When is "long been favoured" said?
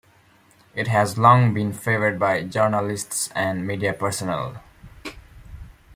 1.19-2.17